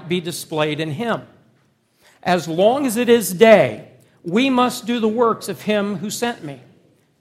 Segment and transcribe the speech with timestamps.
[0.00, 1.22] be displayed in him.
[2.22, 3.88] As long as it is day,
[4.22, 6.60] we must do the works of him who sent me.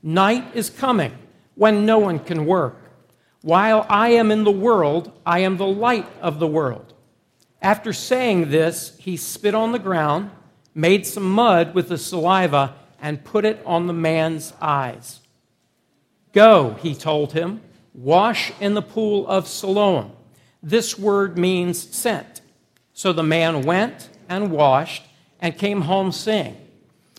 [0.04, 1.13] Night is coming
[1.55, 2.78] when no one can work.
[3.42, 6.94] While I am in the world, I am the light of the world.
[7.62, 10.31] After saying this, he spit on the ground,
[10.74, 15.22] made some mud with the saliva, and put it on the man's eyes.
[16.34, 17.62] Go, he told him,
[17.94, 20.12] wash in the pool of Siloam.
[20.63, 22.41] This word means sent.
[22.94, 25.03] So the man went and washed
[25.39, 26.57] and came home seeing.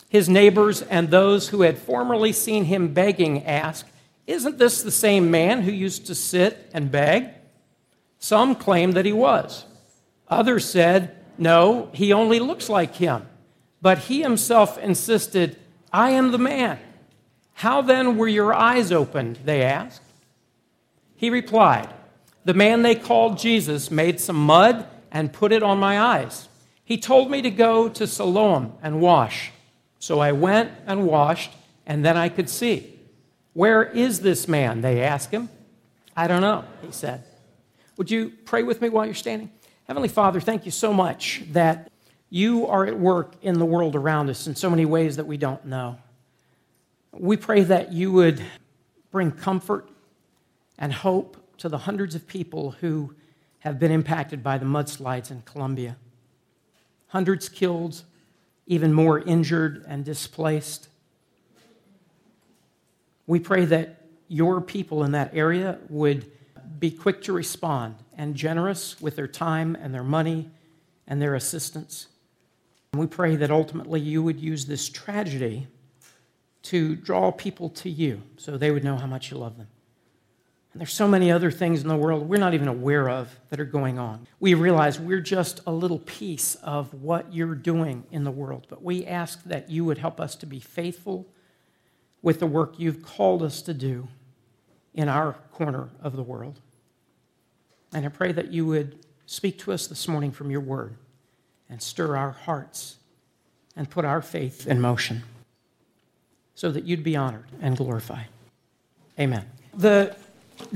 [0.08, 3.86] His neighbors and those who had formerly seen him begging asked,
[4.26, 7.30] Isn't this the same man who used to sit and beg?
[8.18, 9.64] Some claimed that he was.
[10.28, 13.26] Others said, No, he only looks like him.
[13.80, 15.58] But he himself insisted,
[15.92, 16.78] I am the man.
[17.54, 19.40] How then were your eyes opened?
[19.44, 20.02] They asked.
[21.16, 21.88] He replied,
[22.44, 26.48] The man they called Jesus made some mud and put it on my eyes.
[26.84, 29.52] He told me to go to Siloam and wash.
[29.98, 31.52] So I went and washed,
[31.86, 32.98] and then I could see.
[33.52, 34.80] Where is this man?
[34.80, 35.48] They asked him.
[36.16, 37.22] I don't know, he said.
[37.98, 39.50] Would you pray with me while you're standing?
[39.86, 41.90] Heavenly Father, thank you so much that
[42.30, 45.36] you are at work in the world around us in so many ways that we
[45.36, 45.98] don't know.
[47.12, 48.42] We pray that you would
[49.10, 49.88] bring comfort
[50.78, 53.14] and hope to the hundreds of people who
[53.62, 55.96] have been impacted by the mudslides in Colombia.
[57.08, 58.02] Hundreds killed,
[58.66, 60.88] even more injured and displaced.
[63.26, 66.28] We pray that your people in that area would
[66.80, 70.50] be quick to respond and generous with their time and their money
[71.06, 72.08] and their assistance.
[72.92, 75.68] And we pray that ultimately you would use this tragedy
[76.62, 79.68] to draw people to you so they would know how much you love them.
[80.72, 83.60] And there's so many other things in the world we're not even aware of that
[83.60, 84.26] are going on.
[84.40, 88.82] We realize we're just a little piece of what you're doing in the world, but
[88.82, 91.26] we ask that you would help us to be faithful
[92.22, 94.08] with the work you've called us to do
[94.94, 96.60] in our corner of the world.
[97.92, 100.96] And I pray that you would speak to us this morning from your word
[101.68, 102.96] and stir our hearts
[103.76, 105.22] and put our faith in motion
[106.54, 108.28] so that you'd be honored and glorified.
[109.18, 109.44] Amen.
[109.74, 110.16] The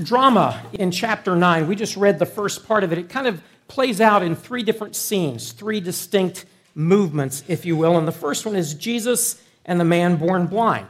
[0.03, 2.97] drama in chapter 9, we just read the first part of it.
[2.97, 7.97] It kind of plays out in three different scenes, three distinct movements, if you will.
[7.97, 10.87] And the first one is Jesus and the man born blind.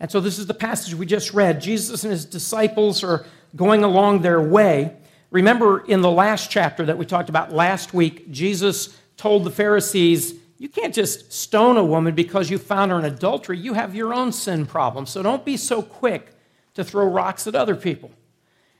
[0.00, 1.60] And so this is the passage we just read.
[1.60, 3.24] Jesus and his disciples are
[3.56, 4.96] going along their way.
[5.30, 10.34] Remember in the last chapter that we talked about last week, Jesus told the Pharisees,
[10.58, 13.58] You can't just stone a woman because you found her in adultery.
[13.58, 15.06] You have your own sin problem.
[15.06, 16.34] So don't be so quick
[16.74, 18.10] to throw rocks at other people.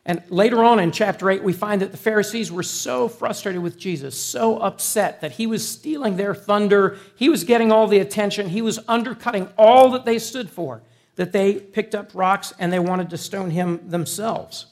[0.08, 3.78] And later on in chapter 8, we find that the Pharisees were so frustrated with
[3.78, 8.48] Jesus, so upset that he was stealing their thunder, he was getting all the attention,
[8.48, 10.80] he was undercutting all that they stood for,
[11.16, 14.64] that they picked up rocks and they wanted to stone him themselves.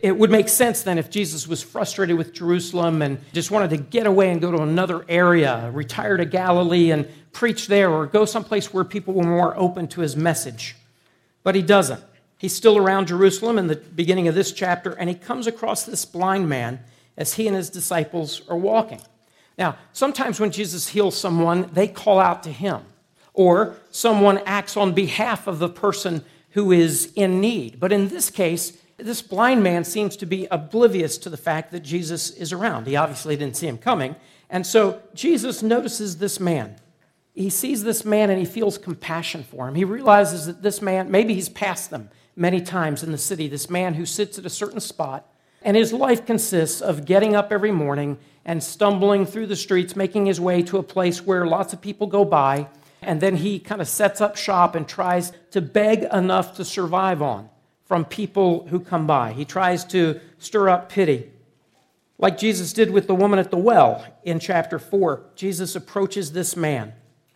[0.00, 3.78] It would make sense then if Jesus was frustrated with Jerusalem and just wanted to
[3.78, 8.24] get away and go to another area, retire to Galilee and preach there, or go
[8.24, 10.76] someplace where people were more open to his message.
[11.42, 12.02] But he doesn't.
[12.38, 16.04] He's still around Jerusalem in the beginning of this chapter, and he comes across this
[16.04, 16.80] blind man
[17.16, 19.00] as he and his disciples are walking.
[19.58, 22.82] Now, sometimes when Jesus heals someone, they call out to him,
[23.32, 27.80] or someone acts on behalf of the person who is in need.
[27.80, 31.80] But in this case, this blind man seems to be oblivious to the fact that
[31.80, 32.86] Jesus is around.
[32.86, 34.16] He obviously didn't see him coming.
[34.48, 36.76] And so Jesus notices this man.
[37.34, 39.74] He sees this man and he feels compassion for him.
[39.74, 43.70] He realizes that this man, maybe he's passed them many times in the city, this
[43.70, 45.26] man who sits at a certain spot,
[45.62, 50.26] and his life consists of getting up every morning and stumbling through the streets, making
[50.26, 52.68] his way to a place where lots of people go by,
[53.02, 57.22] and then he kind of sets up shop and tries to beg enough to survive
[57.22, 57.48] on
[57.84, 59.32] from people who come by.
[59.32, 61.30] He tries to stir up pity.
[62.18, 66.56] Like Jesus did with the woman at the well in chapter 4, Jesus approaches this
[66.56, 66.92] man.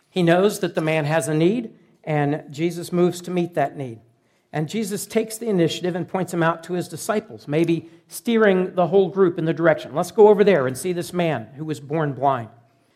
[0.09, 1.73] He knows that the man has a need,
[2.03, 3.99] and Jesus moves to meet that need.
[4.53, 8.87] And Jesus takes the initiative and points him out to his disciples, maybe steering the
[8.87, 9.95] whole group in the direction.
[9.95, 12.49] Let's go over there and see this man who was born blind.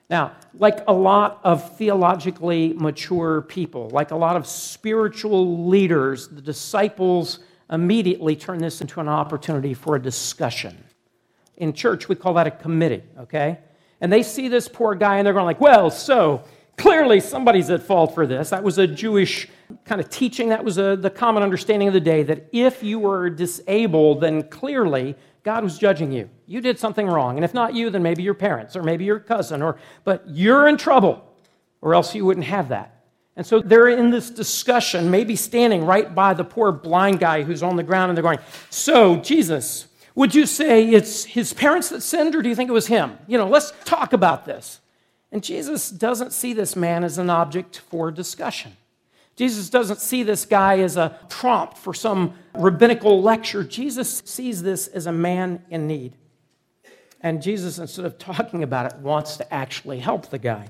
[0.09, 6.41] Now, like a lot of theologically mature people, like a lot of spiritual leaders, the
[6.41, 7.39] disciples
[7.71, 10.83] immediately turn this into an opportunity for a discussion.
[11.57, 13.59] In church, we call that a committee, okay?
[14.01, 16.43] And they see this poor guy and they're going like, "Well, so
[16.77, 19.47] clearly somebody's at fault for this." That was a Jewish
[19.85, 20.49] kind of teaching.
[20.49, 24.43] That was a, the common understanding of the day that if you were disabled, then
[24.43, 26.29] clearly God was judging you.
[26.47, 27.37] You did something wrong.
[27.37, 30.67] And if not you, then maybe your parents or maybe your cousin, or, but you're
[30.67, 31.23] in trouble,
[31.81, 33.03] or else you wouldn't have that.
[33.35, 37.61] And so they're in this discussion, maybe standing right by the poor blind guy who's
[37.61, 38.39] on the ground, and they're going,
[38.69, 42.73] So, Jesus, would you say it's his parents that sinned, or do you think it
[42.73, 43.17] was him?
[43.27, 44.79] You know, let's talk about this.
[45.31, 48.77] And Jesus doesn't see this man as an object for discussion.
[49.35, 53.63] Jesus doesn't see this guy as a prompt for some rabbinical lecture.
[53.63, 56.15] Jesus sees this as a man in need.
[57.19, 60.69] And Jesus, instead of talking about it, wants to actually help the guy.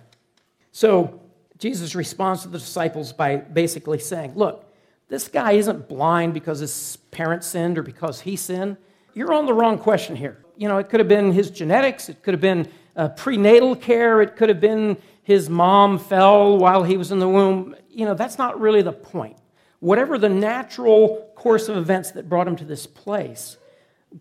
[0.71, 1.21] So
[1.57, 4.65] Jesus responds to the disciples by basically saying, Look,
[5.07, 8.77] this guy isn't blind because his parents sinned or because he sinned.
[9.13, 10.43] You're on the wrong question here.
[10.57, 14.21] You know, it could have been his genetics, it could have been uh, prenatal care,
[14.21, 18.13] it could have been his mom fell while he was in the womb you know,
[18.13, 19.37] that's not really the point.
[19.79, 23.57] Whatever the natural course of events that brought him to this place,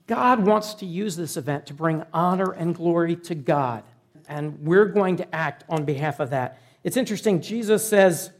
[0.06, 3.82] God wants to use this event to bring honor and glory to God.
[4.28, 6.60] And we're going to act on behalf of that.
[6.84, 8.30] It's interesting, Jesus says,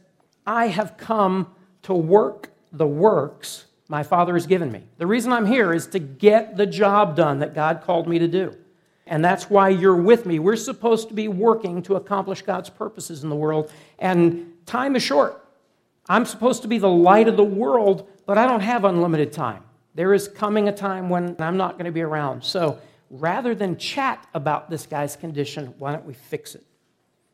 [0.47, 1.53] I have come
[1.83, 4.83] to work the works my Father has given me.
[4.97, 8.27] The reason I'm here is to get the job done that God called me to
[8.27, 8.55] do.
[9.07, 10.39] And that's why you're with me.
[10.39, 13.71] We're supposed to be working to accomplish God's purposes in the world.
[13.99, 15.45] And time is short.
[16.09, 19.63] I'm supposed to be the light of the world, but I don't have unlimited time.
[19.93, 22.43] There is coming a time when I'm not going to be around.
[22.43, 22.79] So
[23.09, 26.63] rather than chat about this guy's condition, why don't we fix it?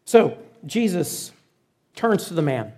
[0.05, 1.31] So Jesus
[1.95, 2.73] turns to the man.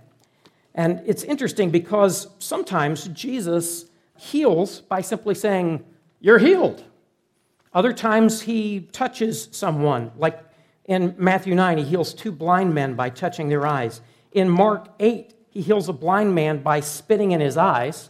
[0.75, 3.85] And it's interesting because sometimes Jesus
[4.17, 5.83] heals by simply saying,
[6.19, 6.83] You're healed.
[7.73, 10.39] Other times he touches someone, like
[10.85, 14.01] in Matthew 9, he heals two blind men by touching their eyes.
[14.31, 18.09] In Mark 8, he heals a blind man by spitting in his eyes.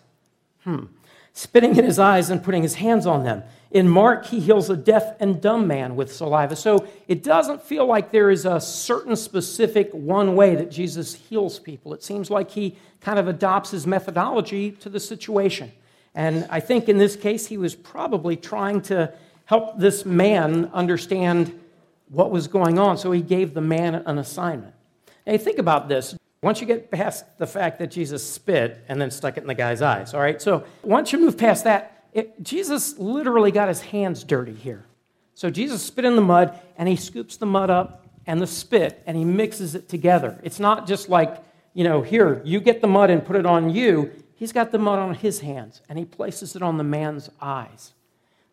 [0.64, 0.86] Hmm.
[1.34, 3.44] Spitting in his eyes and putting his hands on them.
[3.72, 6.56] In Mark, he heals a deaf and dumb man with saliva.
[6.56, 11.60] So it doesn't feel like there is a certain specific one way that Jesus heals
[11.60, 11.94] people.
[11.94, 15.72] It seems like he kind of adopts his methodology to the situation.
[16.16, 19.12] And I think in this case, he was probably trying to
[19.54, 21.60] help this man understand
[22.10, 22.98] what was going on.
[22.98, 24.74] So he gave the man an assignment.
[25.28, 26.16] Now, think about this.
[26.42, 29.54] Once you get past the fact that Jesus spit and then stuck it in the
[29.54, 30.42] guy's eyes, all right?
[30.42, 34.86] So once you move past that, it, Jesus literally got his hands dirty here.
[35.36, 39.04] So Jesus spit in the mud and he scoops the mud up and the spit
[39.06, 40.40] and he mixes it together.
[40.42, 41.44] It's not just like,
[41.76, 44.12] you know, here, you get the mud and put it on you.
[44.34, 47.94] He's got the mud on his hands and he places it on the man's eyes.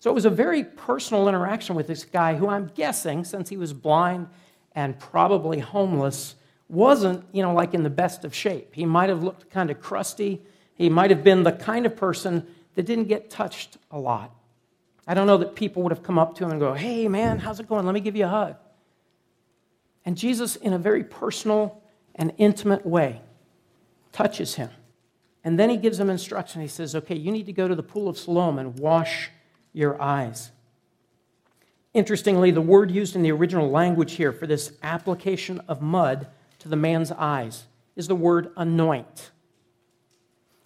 [0.01, 3.59] So it was a very personal interaction with this guy who I'm guessing, since he
[3.59, 4.29] was blind
[4.75, 6.37] and probably homeless,
[6.71, 8.75] wasn't, you know, like in the best of shape.
[8.75, 10.41] He might have looked kind of crusty.
[10.75, 14.35] He might have been the kind of person that didn't get touched a lot.
[15.07, 17.39] I don't know that people would have come up to him and go, Hey, man,
[17.39, 17.85] how's it going?
[17.85, 18.57] Let me give you a hug.
[20.07, 21.83] And Jesus, in a very personal
[22.15, 23.21] and intimate way,
[24.13, 24.71] touches him.
[25.45, 26.63] And then he gives him instruction.
[26.63, 29.31] He says, Okay, you need to go to the pool of Siloam and wash
[29.73, 30.51] your eyes.
[31.93, 36.29] Interestingly, the word used in the original language here for this application of mud
[36.61, 37.65] to the man's eyes
[37.97, 39.31] is the word anoint.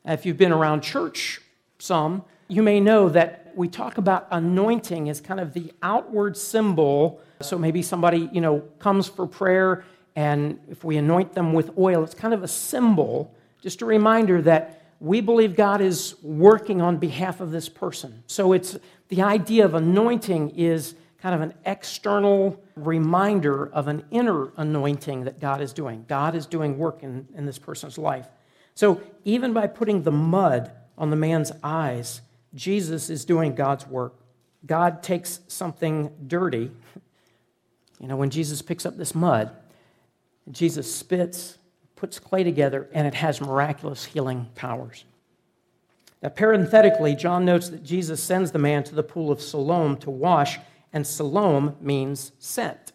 [0.05, 1.41] If you've been around church
[1.79, 7.23] some, you may know that we talk about anointing as kind of the outward symbol.
[7.41, 9.85] So maybe somebody, you know, comes for prayer
[10.17, 14.41] and if we anoint them with oil, it's kind of a symbol, just a reminder
[14.43, 18.25] that we believe God is working on behalf of this person.
[18.27, 24.51] So it's the idea of anointing is kind of an external reminder of an inner
[24.57, 26.07] anointing that God is doing.
[26.09, 28.29] God is doing work in, in this person's life.
[28.75, 32.23] So even by putting the mud on the man's eyes,
[32.55, 34.15] Jesus is doing God's work.
[34.65, 36.71] God takes something dirty.
[38.01, 39.57] You know, when Jesus picks up this mud,
[40.51, 41.57] Jesus spits,
[42.05, 45.07] puts clay together, and it has miraculous healing powers.
[46.23, 50.11] Now, parenthetically, John notes that Jesus sends the man to the pool of Siloam to
[50.11, 50.59] wash
[50.93, 52.93] and Siloam means sent.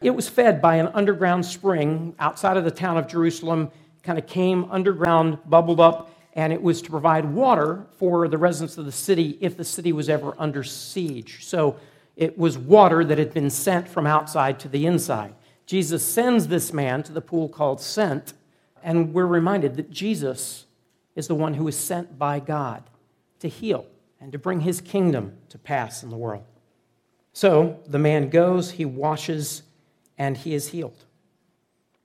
[0.00, 3.72] It was fed by an underground spring outside of the town of Jerusalem,
[4.04, 8.78] kind of came underground, bubbled up, and it was to provide water for the residents
[8.78, 11.44] of the city if the city was ever under siege.
[11.44, 11.80] So
[12.14, 15.34] it was water that had been sent from outside to the inside.
[15.66, 18.34] Jesus sends this man to the pool called Sent,
[18.82, 20.66] and we're reminded that Jesus
[21.14, 22.82] is the one who is sent by God
[23.40, 23.86] to heal
[24.20, 26.44] and to bring his kingdom to pass in the world.
[27.32, 29.62] So the man goes, he washes,
[30.18, 31.04] and he is healed.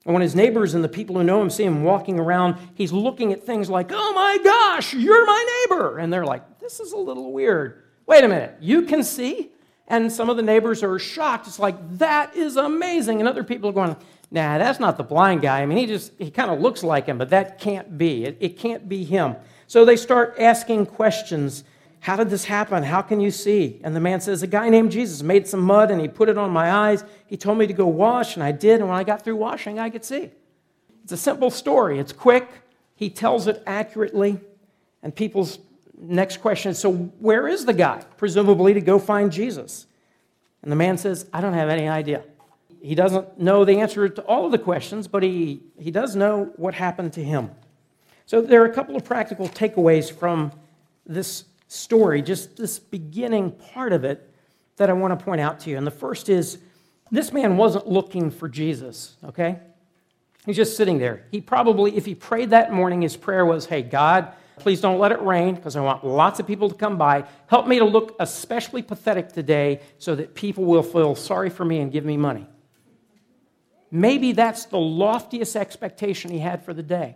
[0.06, 2.94] And when his neighbors and the people who know him see him walking around, he's
[2.94, 5.98] looking at things like, oh my gosh, you're my neighbor.
[5.98, 7.84] And they're like, this is a little weird.
[8.06, 9.52] Wait a minute, you can see?
[9.90, 11.48] And some of the neighbors are shocked.
[11.48, 13.20] It's like, that is amazing.
[13.20, 13.96] And other people are going,
[14.32, 15.62] nah, that's not the blind guy.
[15.62, 18.26] I mean, he just, he kind of looks like him, but that can't be.
[18.26, 19.36] It, it can't be him.
[19.68, 21.64] So they start asking questions.
[22.00, 22.84] How did this happen?
[22.84, 23.80] How can you see?
[23.84, 26.38] And the man says, A guy named Jesus made some mud and he put it
[26.38, 27.04] on my eyes.
[27.26, 28.80] He told me to go wash, and I did.
[28.80, 30.32] And when I got through washing, I could see.
[31.04, 32.00] It's a simple story.
[32.00, 32.50] It's quick.
[32.96, 34.40] He tells it accurately.
[35.04, 35.60] And people's
[35.98, 38.04] next question is So, where is the guy?
[38.18, 39.86] Presumably to go find Jesus.
[40.62, 42.24] And the man says, I don't have any idea.
[42.82, 46.52] He doesn't know the answer to all of the questions, but he, he does know
[46.56, 47.52] what happened to him.
[48.26, 50.52] So, there are a couple of practical takeaways from
[51.06, 54.30] this story, just this beginning part of it,
[54.78, 55.78] that I want to point out to you.
[55.78, 56.60] And the first is
[57.12, 59.60] this man wasn't looking for Jesus, okay?
[60.46, 61.26] He's just sitting there.
[61.32, 65.12] He probably, if he prayed that morning, his prayer was, Hey, God, please don't let
[65.12, 67.26] it rain because I want lots of people to come by.
[67.48, 71.80] Help me to look especially pathetic today so that people will feel sorry for me
[71.80, 72.48] and give me money.
[73.90, 77.16] Maybe that's the loftiest expectation he had for the day.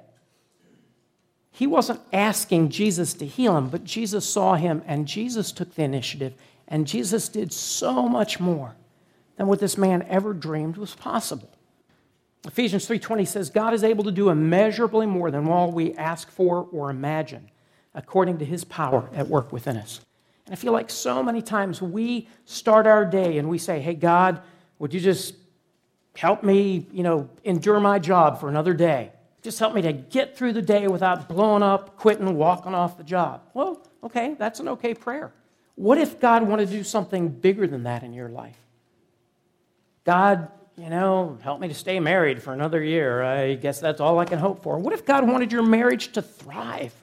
[1.52, 5.84] He wasn't asking Jesus to heal him, but Jesus saw him and Jesus took the
[5.84, 6.34] initiative,
[6.68, 8.76] and Jesus did so much more
[9.36, 11.50] than what this man ever dreamed was possible.
[12.46, 16.68] Ephesians 3:20 says God is able to do immeasurably more than all we ask for
[16.72, 17.52] or imagine
[17.94, 20.00] according to his power at work within us.
[20.46, 23.94] And I feel like so many times we start our day and we say, "Hey
[23.94, 24.42] God,
[24.80, 25.36] would you just
[26.22, 29.12] help me, you know, endure my job for another day?
[29.42, 33.04] Just help me to get through the day without blowing up, quitting, walking off the
[33.04, 35.34] job." Well, okay, that's an okay prayer.
[35.76, 38.58] What if God wanted to do something bigger than that in your life?
[40.04, 40.48] God
[40.78, 43.22] you know, help me to stay married for another year.
[43.22, 44.80] I guess that's all I can hope for.
[44.80, 46.94] What if God wanted your marriage to thrive?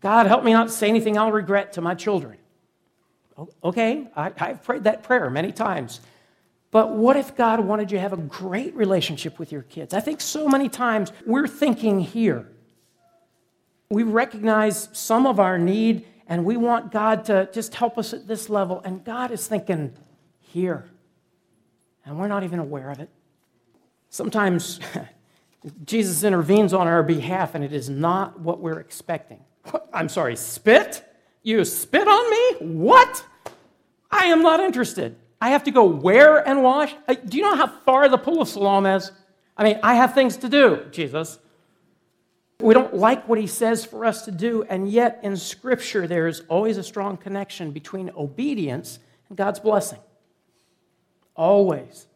[0.00, 2.38] God, help me not say anything I'll regret to my children.
[3.62, 6.00] Okay, I, have prayed that prayer many times.
[6.76, 9.94] But what if God wanted you to have a great relationship with your kids?
[9.94, 12.52] I think so many times we're thinking here.
[13.88, 18.28] We recognize some of our need and we want God to just help us at
[18.28, 18.82] this level.
[18.84, 19.94] And God is thinking,
[20.38, 20.84] here
[22.04, 23.08] and we're not even aware of it.
[24.10, 24.78] Sometimes
[25.86, 29.42] Jesus intervenes on our behalf, and it is not what we're expecting.
[29.94, 31.02] I'm sorry, spit?
[31.42, 32.74] You spit on me?
[32.76, 33.24] What?
[34.10, 35.16] I am not interested.
[35.40, 36.94] I have to go where and wash?
[37.26, 39.12] Do you know how far the pool of Siloam is?
[39.56, 41.38] I mean, I have things to do, Jesus.
[42.60, 46.26] We don't like what he says for us to do, and yet in Scripture, there
[46.26, 49.98] is always a strong connection between obedience and God's blessing.
[51.34, 52.06] Always.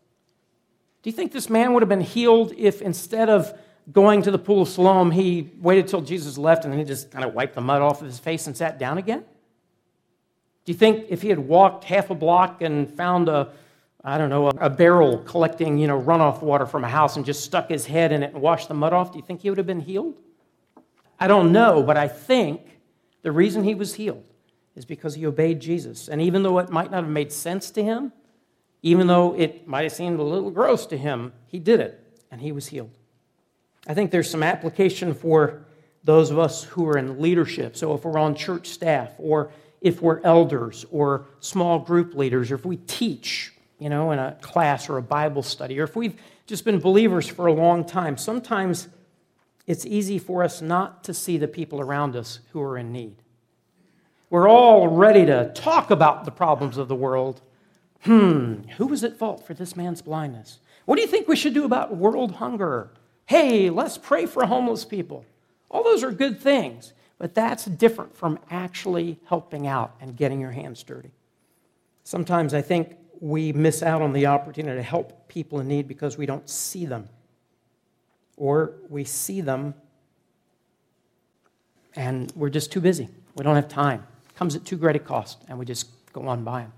[1.03, 3.53] Do you think this man would have been healed if instead of
[3.93, 7.11] going to the pool of Siloam, he waited till Jesus left and then he just
[7.11, 9.25] kind of wiped the mud off of his face and sat down again?
[10.71, 13.51] Do you think if he had walked half a block and found a,
[14.05, 17.43] I don't know, a barrel collecting, you know, runoff water from a house and just
[17.43, 19.59] stuck his head in it and washed the mud off, do you think he would
[19.59, 20.21] have been healed?
[21.19, 22.61] I don't know, but I think
[23.23, 24.23] the reason he was healed
[24.77, 26.07] is because he obeyed Jesus.
[26.07, 28.13] And even though it might not have made sense to him,
[28.83, 32.41] even though it might have seemed a little gross to him, he did it and
[32.41, 32.97] he was healed.
[33.89, 35.65] I think there's some application for
[36.05, 37.77] those of us who are in leadership.
[37.77, 39.51] So if we're on church staff or
[39.81, 44.37] if we're elders or small group leaders or if we teach, you know, in a
[44.41, 48.17] class or a Bible study or if we've just been believers for a long time,
[48.17, 48.89] sometimes
[49.67, 53.17] it's easy for us not to see the people around us who are in need.
[54.29, 57.41] We're all ready to talk about the problems of the world,
[58.05, 60.59] Hmm, who was at fault for this man's blindness?
[60.87, 62.91] What do you think we should do about world hunger?
[63.27, 65.25] Hey, let's pray for homeless people.
[65.71, 70.51] All those are good things, but that's different from actually helping out and getting your
[70.51, 71.13] hands dirty.
[72.03, 76.19] Sometimes I think we miss out on the opportunity to help people in need because
[76.19, 77.09] we don't see them.
[78.37, 79.75] Or we see them
[81.95, 83.09] and we're just too busy.
[83.37, 84.05] We don't have time.
[84.29, 86.73] It comes at too great a cost, and we just go on by them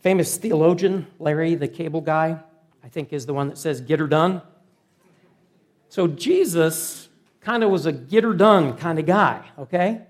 [0.00, 2.38] famous theologian, Larry the Cable Guy,
[2.82, 4.42] I think is the one that says, Get her done.
[5.88, 7.07] So Jesus
[7.40, 10.02] kind of was a get her done kind of guy, okay?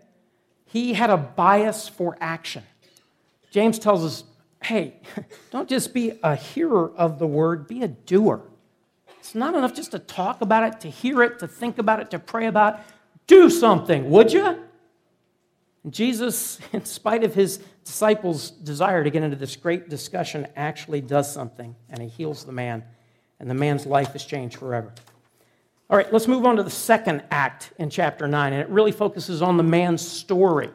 [0.64, 2.62] He had a bias for action.
[3.50, 4.24] James tells us,
[4.62, 4.94] hey,
[5.50, 8.42] don't just be a hearer of the word, be a doer.
[9.18, 12.10] It's not enough just to talk about it, to hear it, to think about it,
[12.12, 12.80] to pray about it.
[13.26, 14.64] Do something, would you?
[15.88, 21.32] Jesus, in spite of his disciples' desire to get into this great discussion, actually does
[21.32, 22.84] something and he heals the man,
[23.40, 24.92] and the man's life is changed forever.
[25.90, 28.92] All right, let's move on to the second act in chapter 9, and it really
[28.92, 30.70] focuses on the man's story.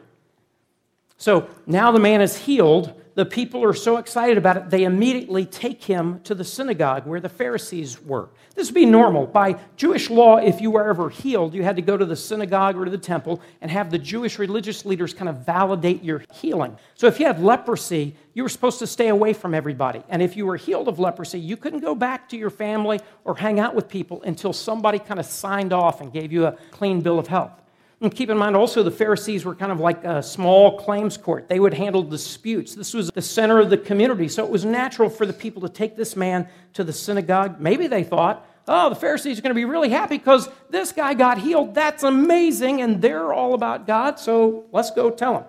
[1.18, 3.00] So now the man is healed.
[3.14, 7.20] The people are so excited about it, they immediately take him to the synagogue where
[7.20, 8.28] the Pharisees were.
[8.56, 9.26] This would be normal.
[9.26, 12.76] By Jewish law, if you were ever healed, you had to go to the synagogue
[12.76, 16.76] or to the temple and have the Jewish religious leaders kind of validate your healing.
[16.94, 20.02] So if you had leprosy, you were supposed to stay away from everybody.
[20.08, 23.36] And if you were healed of leprosy, you couldn't go back to your family or
[23.36, 27.00] hang out with people until somebody kind of signed off and gave you a clean
[27.00, 27.60] bill of health.
[28.04, 31.48] And keep in mind also, the Pharisees were kind of like a small claims court.
[31.48, 32.74] They would handle disputes.
[32.74, 34.28] This was the center of the community.
[34.28, 37.60] So it was natural for the people to take this man to the synagogue.
[37.60, 41.14] Maybe they thought, oh, the Pharisees are going to be really happy because this guy
[41.14, 41.74] got healed.
[41.74, 42.82] That's amazing.
[42.82, 44.20] And they're all about God.
[44.20, 45.44] So let's go tell them.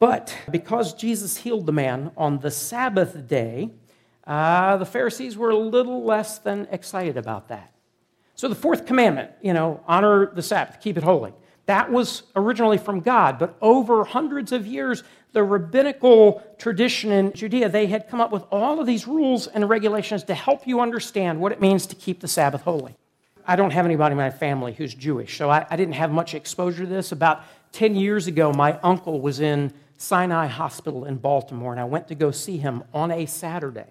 [0.00, 3.70] But because Jesus healed the man on the Sabbath day,
[4.26, 7.72] uh, the Pharisees were a little less than excited about that.
[8.36, 11.32] So the fourth commandment, you know, honor the Sabbath, keep it holy.
[11.64, 15.02] That was originally from God, but over hundreds of years,
[15.32, 19.68] the rabbinical tradition in Judea, they had come up with all of these rules and
[19.68, 22.96] regulations to help you understand what it means to keep the Sabbath holy.
[23.46, 26.34] I don't have anybody in my family who's Jewish, so I, I didn't have much
[26.34, 27.12] exposure to this.
[27.12, 32.08] About 10 years ago, my uncle was in Sinai Hospital in Baltimore, and I went
[32.08, 33.88] to go see him on a Saturday.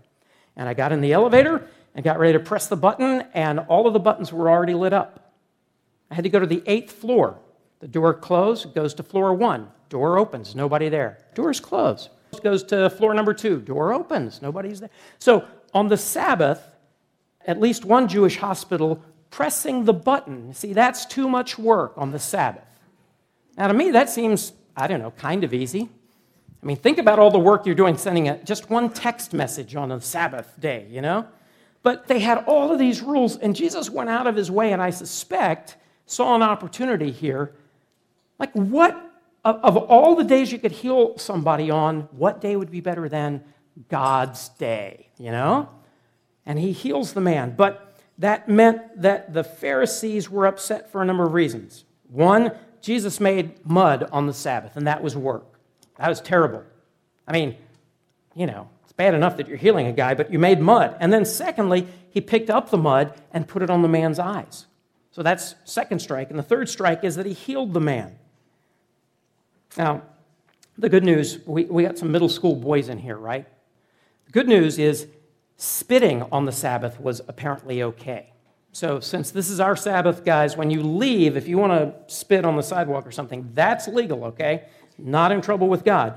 [0.55, 3.87] And I got in the elevator, and got ready to press the button, and all
[3.87, 5.33] of the buttons were already lit up.
[6.11, 7.39] I had to go to the eighth floor.
[7.79, 9.69] The door closed, goes to floor one.
[9.89, 11.19] Door opens, nobody there.
[11.33, 12.09] Door's closed.
[12.43, 13.61] Goes to floor number two.
[13.61, 14.89] Door opens, nobody's there.
[15.19, 16.61] So on the Sabbath,
[17.47, 20.53] at least one Jewish hospital pressing the button.
[20.53, 22.63] See, that's too much work on the Sabbath.
[23.57, 25.89] Now, to me, that seems, I don't know, kind of easy.
[26.61, 29.75] I mean, think about all the work you're doing sending a, just one text message
[29.75, 31.27] on a Sabbath day, you know?
[31.85, 34.81] But they had all of these rules, and Jesus went out of his way, and
[34.81, 35.77] I suspect
[36.07, 37.53] saw an opportunity here.
[38.39, 38.99] Like, what,
[39.43, 43.07] of, of all the days you could heal somebody on, what day would be better
[43.07, 43.43] than
[43.87, 45.69] God's day, you know?
[46.47, 47.53] And he heals the man.
[47.55, 51.85] But that meant that the Pharisees were upset for a number of reasons.
[52.09, 55.59] One, Jesus made mud on the Sabbath, and that was work.
[55.99, 56.63] That was terrible.
[57.27, 57.55] I mean,
[58.33, 60.95] you know, bad enough that you're healing a guy, but you made mud.
[60.99, 64.65] And then, secondly, he picked up the mud and put it on the man's eyes.
[65.11, 66.29] So that's second strike.
[66.29, 68.17] And the third strike is that he healed the man.
[69.77, 70.01] Now,
[70.77, 73.45] the good news we, we got some middle school boys in here, right?
[74.25, 75.07] The good news is
[75.57, 78.33] spitting on the Sabbath was apparently okay.
[78.73, 82.43] So, since this is our Sabbath, guys, when you leave, if you want to spit
[82.43, 84.65] on the sidewalk or something, that's legal, okay?
[84.97, 86.15] Not in trouble with God.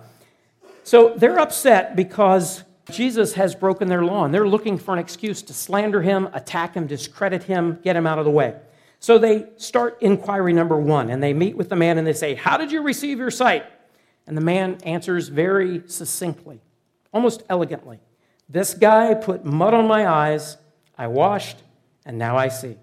[0.83, 5.43] So, they're upset because Jesus has broken their law, and they're looking for an excuse
[5.43, 8.55] to slander him, attack him, discredit him, get him out of the way.
[9.01, 12.35] So they start inquiry number one, and they meet with the man and they say,
[12.35, 13.65] How did you receive your sight?
[14.27, 16.61] And the man answers very succinctly,
[17.13, 18.01] almost elegantly
[18.49, 20.57] This guy put mud on my eyes,
[20.97, 21.59] I washed,
[22.05, 22.77] and now I see.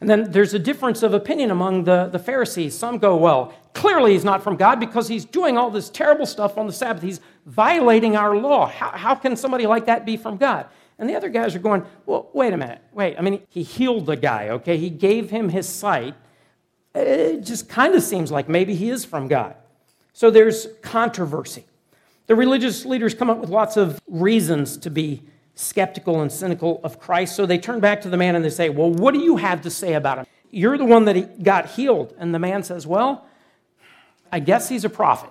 [0.00, 2.76] And then there's a difference of opinion among the, the Pharisees.
[2.76, 6.58] Some go, well, clearly he's not from God because he's doing all this terrible stuff
[6.58, 7.04] on the Sabbath.
[7.04, 8.66] He's violating our law.
[8.66, 10.66] How, how can somebody like that be from God?
[10.98, 12.80] And the other guys are going, well, wait a minute.
[12.92, 14.76] Wait, I mean, he healed the guy, okay?
[14.76, 16.14] He gave him his sight.
[16.94, 19.56] It just kind of seems like maybe he is from God.
[20.12, 21.64] So there's controversy.
[22.26, 25.22] The religious leaders come up with lots of reasons to be
[25.54, 27.34] skeptical and cynical of Christ.
[27.34, 29.62] So they turn back to the man and they say, Well, what do you have
[29.62, 30.26] to say about him?
[30.50, 32.14] You're the one that got healed.
[32.18, 33.26] And the man says, Well,
[34.30, 35.30] I guess he's a prophet.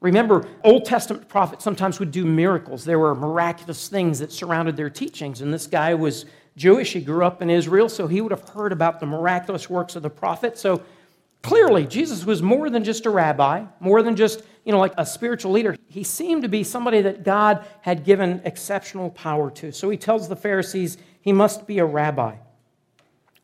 [0.00, 2.84] Remember, Old Testament prophets sometimes would do miracles.
[2.84, 5.40] There were miraculous things that surrounded their teachings.
[5.40, 6.92] And this guy was Jewish.
[6.92, 10.02] He grew up in Israel, so he would have heard about the miraculous works of
[10.02, 10.58] the prophet.
[10.58, 10.82] So
[11.42, 15.06] clearly, Jesus was more than just a rabbi, more than just you know, like a
[15.06, 15.76] spiritual leader.
[15.88, 19.70] He seemed to be somebody that God had given exceptional power to.
[19.70, 22.34] So he tells the Pharisees he must be a rabbi.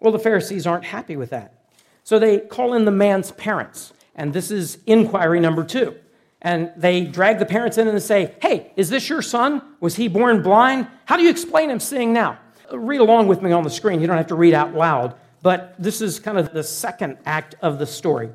[0.01, 1.65] Well, the Pharisees aren't happy with that.
[2.03, 3.93] So they call in the man's parents.
[4.17, 5.95] And this is inquiry number two.
[6.43, 9.63] And they drag the parents in and say, Hey, is this your son?
[9.81, 10.89] Was he born blind?
[11.07, 12.39] How do you explain him seeing now?
[12.71, 14.01] Uh, read along with me on the screen.
[14.01, 15.15] You don't have to read out loud.
[15.43, 18.31] But this is kind of the second act of the story.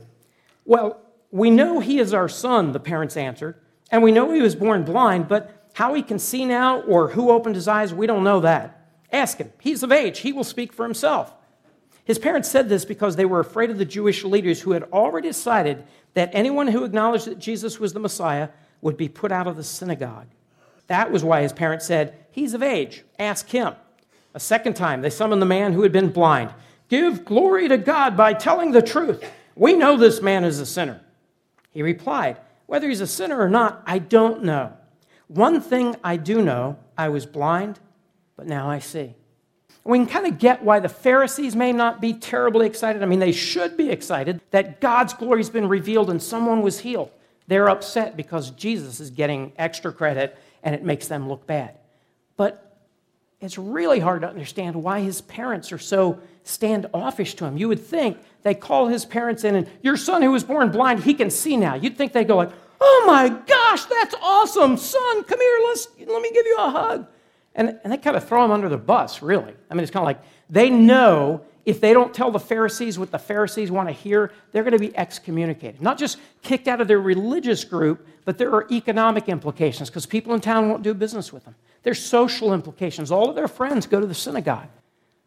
[0.65, 3.55] Well, we know he is our son, the parents answered,
[3.91, 7.29] and we know he was born blind, but how he can see now or who
[7.29, 8.89] opened his eyes, we don't know that.
[9.11, 9.51] Ask him.
[9.59, 11.33] He's of age, he will speak for himself.
[12.07, 15.27] His parents said this because they were afraid of the Jewish leaders who had already
[15.27, 18.47] decided that anyone who acknowledged that Jesus was the Messiah
[18.79, 20.27] would be put out of the synagogue.
[20.87, 23.73] That was why his parents said, He's of age, ask him.
[24.33, 26.53] A second time, they summoned the man who had been blind.
[26.87, 29.29] Give glory to God by telling the truth.
[29.57, 31.01] We know this man is a sinner.
[31.71, 34.71] He replied, Whether he's a sinner or not, I don't know.
[35.27, 37.81] One thing I do know I was blind,
[38.37, 39.15] but now I see.
[39.87, 43.01] We can kind of get why the Pharisees may not be terribly excited.
[43.01, 46.79] I mean, they should be excited that God's glory has been revealed and someone was
[46.79, 47.09] healed.
[47.47, 51.77] They're upset because Jesus is getting extra credit and it makes them look bad.
[52.35, 52.81] But
[53.39, 57.55] it's really hard to understand why his parents are so standoffish to him.
[57.55, 61.03] You would think they call his parents in and your son who was born blind,
[61.03, 61.75] he can see now.
[61.75, 65.23] You'd think they go like, "Oh my gosh, that's awesome, son!
[65.23, 67.07] Come here, let's let me give you a hug."
[67.57, 69.53] And, and they kind of throw him under the bus, really.
[69.69, 73.11] I mean, it's kind of like they know if they don't tell the Pharisees what
[73.11, 75.81] the Pharisees want to hear, they're going to be excommunicated.
[75.81, 80.33] Not just kicked out of their religious group, but there are economic implications because people
[80.33, 81.55] in town won't do business with them.
[81.83, 83.11] There's social implications.
[83.11, 84.69] All of their friends go to the synagogue.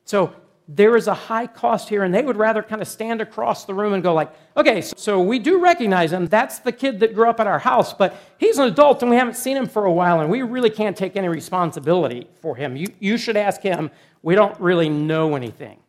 [0.06, 0.34] So
[0.72, 3.74] there is a high cost here, and they would rather kind of stand across the
[3.74, 6.26] room and go like, okay, so we do recognize him.
[6.26, 9.16] That's the kid that grew up at our house, but he's an adult and we
[9.16, 12.76] haven't seen him for a while, and we really can't take any responsibility for him.
[12.76, 13.90] You, you should ask him.
[14.22, 15.80] We don't really know anything.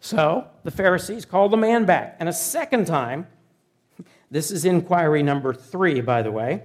[0.00, 2.16] So the Pharisees called the man back.
[2.20, 3.26] And a second time,
[4.30, 6.64] this is inquiry number three, by the way.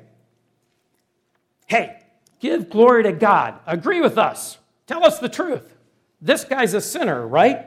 [1.68, 2.02] Hey,
[2.42, 3.60] give glory to God.
[3.66, 4.58] Agree with us.
[4.86, 5.78] Tell us the truth.
[6.22, 7.66] This guy's a sinner, right?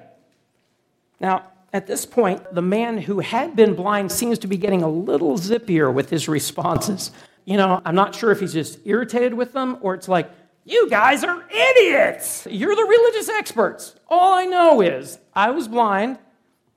[1.21, 4.89] Now, at this point, the man who had been blind seems to be getting a
[4.89, 7.11] little zippier with his responses.
[7.45, 10.31] You know, I'm not sure if he's just irritated with them or it's like,
[10.65, 12.47] you guys are idiots.
[12.51, 13.97] You're the religious experts.
[14.09, 16.19] All I know is I was blind,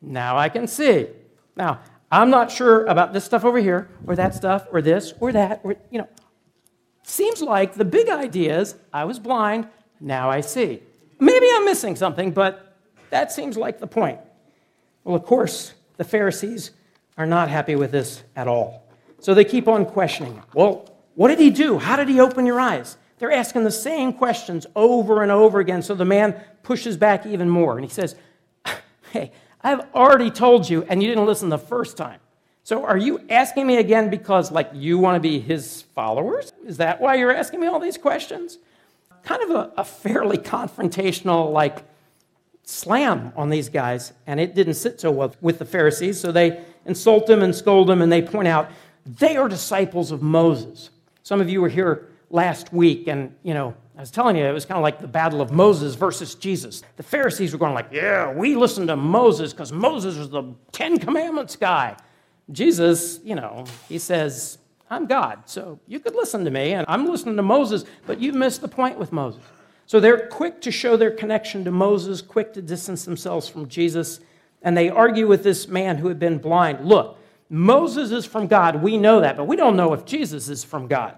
[0.02, 1.08] now I can see.
[1.56, 1.80] Now,
[2.12, 5.62] I'm not sure about this stuff over here, or that stuff, or this, or that,
[5.64, 6.08] or, you know.
[7.04, 9.68] Seems like the big idea is I was blind,
[10.02, 10.82] now I see.
[11.20, 12.76] Maybe I'm missing something, but
[13.10, 14.20] that seems like the point.
[15.04, 16.72] Well, of course, the Pharisees
[17.18, 18.84] are not happy with this at all.
[19.20, 20.42] So they keep on questioning.
[20.54, 21.80] Well, what did he do?
[21.80, 22.98] How did he open your eyes?
[23.18, 25.82] They're asking the same questions over and over again.
[25.82, 27.76] So the man pushes back even more.
[27.78, 28.16] And he says,
[29.12, 32.20] Hey, I've already told you, and you didn't listen the first time.
[32.64, 36.52] So are you asking me again because, like, you want to be his followers?
[36.66, 38.60] Is that why you're asking me all these questions?
[39.28, 41.84] Kind of a, a fairly confrontational, like,
[42.64, 46.18] slam on these guys, and it didn't sit so well with the Pharisees.
[46.18, 48.72] So they insult him and scold him, and they point out
[49.06, 50.90] they are disciples of Moses.
[51.24, 54.54] Some of you were here last week, and you know, I was telling you, it
[54.54, 56.84] was kind of like the battle of Moses versus Jesus.
[56.96, 61.00] The Pharisees were going like, "Yeah, we listen to Moses because Moses was the Ten
[61.00, 61.98] Commandments guy."
[62.50, 64.58] Jesus, you know, he says,
[64.90, 68.36] "I'm God, so you could listen to me, and I'm listening to Moses, but you've
[68.36, 69.42] missed the point with Moses."
[69.86, 74.20] So they're quick to show their connection to Moses, quick to distance themselves from Jesus,
[74.62, 76.86] and they argue with this man who had been blind.
[76.86, 77.18] Look,
[77.50, 78.82] Moses is from God.
[78.82, 81.16] We know that, but we don't know if Jesus is from God.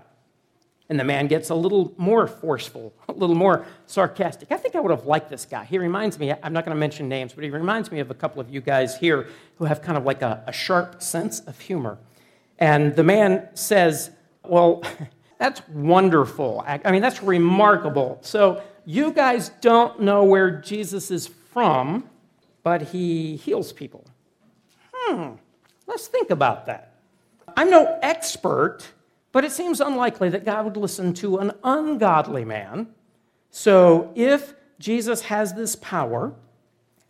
[0.87, 4.51] And the man gets a little more forceful, a little more sarcastic.
[4.51, 5.63] I think I would have liked this guy.
[5.65, 8.15] He reminds me, I'm not going to mention names, but he reminds me of a
[8.15, 9.27] couple of you guys here
[9.57, 11.99] who have kind of like a, a sharp sense of humor.
[12.59, 14.11] And the man says,
[14.43, 14.83] Well,
[15.39, 16.63] that's wonderful.
[16.67, 18.19] I mean, that's remarkable.
[18.21, 22.07] So you guys don't know where Jesus is from,
[22.61, 24.05] but he heals people.
[24.93, 25.31] Hmm,
[25.87, 26.93] let's think about that.
[27.57, 28.87] I'm no expert
[29.31, 32.87] but it seems unlikely that God would listen to an ungodly man.
[33.51, 36.33] So if Jesus has this power,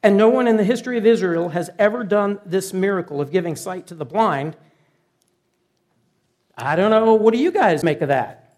[0.02, 3.56] and no one in the history of Israel has ever done this miracle of giving
[3.56, 4.56] sight to the blind,
[6.62, 8.58] I don't know, what do you guys make of that?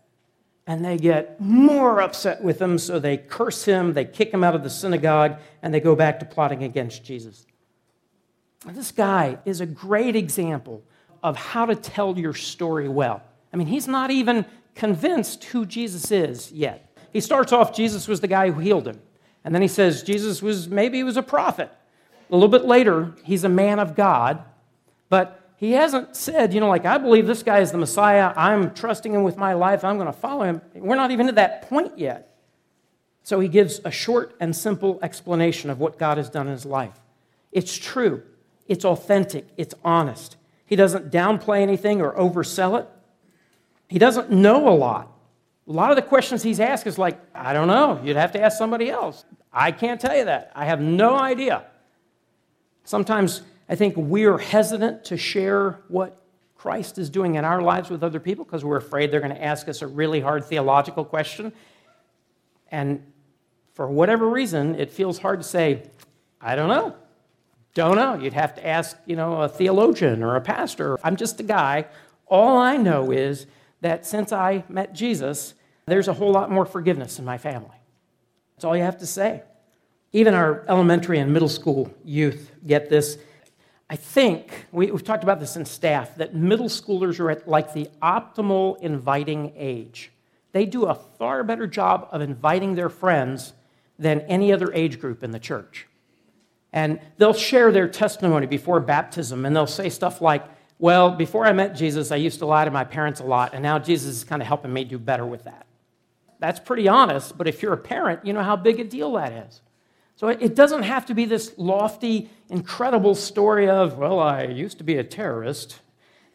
[0.68, 4.56] And they get more upset with him, so they curse him, they kick him out
[4.56, 7.46] of the synagogue, and they go back to plotting against Jesus.
[8.66, 10.84] This guy is a great example
[11.24, 13.22] of how to tell your story well.
[13.52, 16.96] I mean, he's not even convinced who Jesus is yet.
[17.12, 19.02] He starts off, Jesus was the guy who healed him.
[19.44, 21.72] And then he says, Jesus was, maybe he was a prophet.
[22.30, 24.44] A little bit later, he's a man of God.
[25.10, 28.34] But he hasn't said, you know, like, I believe this guy is the Messiah.
[28.36, 29.84] I'm trusting him with my life.
[29.84, 30.60] I'm going to follow him.
[30.74, 32.36] We're not even at that point yet.
[33.22, 36.66] So he gives a short and simple explanation of what God has done in his
[36.66, 37.00] life.
[37.52, 38.24] It's true,
[38.68, 40.36] it's authentic, it's honest.
[40.66, 42.90] He doesn't downplay anything or oversell it.
[43.88, 45.16] He doesn't know a lot.
[45.68, 48.02] A lot of the questions he's asked is like, I don't know.
[48.04, 49.26] You'd have to ask somebody else.
[49.54, 50.52] I can't tell you that.
[50.56, 51.66] I have no idea.
[52.84, 56.22] Sometimes I think we're hesitant to share what
[56.58, 59.42] Christ is doing in our lives with other people because we're afraid they're going to
[59.42, 61.54] ask us a really hard theological question.
[62.70, 63.02] And
[63.74, 65.84] for whatever reason, it feels hard to say,
[66.42, 66.96] I don't know.
[67.74, 68.16] Don't know.
[68.16, 71.00] You'd have to ask, you know, a theologian or a pastor.
[71.02, 71.86] I'm just a guy
[72.28, 73.46] All I know is
[73.80, 75.54] that since I met Jesus,
[75.86, 77.78] there's a whole lot more forgiveness in my family.
[78.56, 79.44] That's all you have to say.
[80.12, 83.18] Even our elementary and middle school youth get this.
[83.92, 87.74] I think, we, have talked about this in staff, that middle schoolers are at like
[87.74, 90.14] the optimal inviting age.
[90.54, 93.52] They do a far better job of inviting their friends
[94.00, 95.88] than any other age group in the church.
[96.72, 100.46] And they'll share their testimony before baptism, and they'll say stuff like,
[100.80, 103.62] Well, before I met Jesus, I used to lie to my parents a lot, and
[103.62, 105.66] now Jesus is kind of helping me do better with that.
[106.40, 109.34] That's pretty honest, but if you're a parent, you know how big a deal that
[109.34, 109.60] is.
[110.16, 114.84] So it doesn't have to be this lofty, incredible story of, well, I used to
[114.84, 115.80] be a terrorist,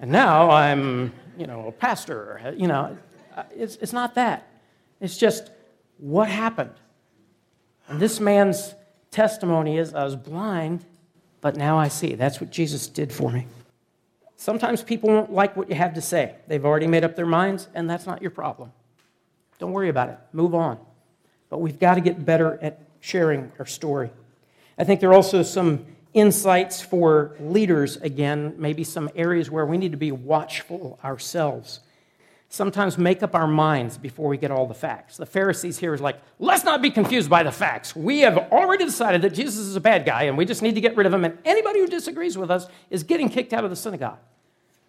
[0.01, 2.55] and now I'm, you know, a pastor.
[2.57, 2.99] You know,
[3.55, 4.49] it's, it's not that.
[5.01, 5.51] It's just
[5.99, 6.73] what happened.
[7.89, 8.75] And this man's
[9.13, 10.85] testimony is I was blind,
[11.41, 12.17] but now I see.
[12.17, 13.47] That's what Jesus did for me.
[14.37, 16.35] Sometimes people won't like what you have to say.
[16.49, 18.73] They've already made up their minds, and that's not your problem.
[19.59, 20.19] Don't worry about it.
[20.33, 20.79] Move on.
[21.49, 24.11] But we've got to get better at sharing our story.
[24.77, 29.79] I think there are also some insights for leaders, again, maybe some areas where we
[29.79, 31.81] need to be watchful ourselves
[32.49, 35.17] sometimes make up our minds before we get all the facts.
[35.17, 37.95] The Pharisees here is like, let's not be confused by the facts.
[37.95, 40.81] We have already decided that Jesus is a bad guy and we just need to
[40.81, 43.71] get rid of him, and anybody who disagrees with us is getting kicked out of
[43.71, 44.19] the synagogue.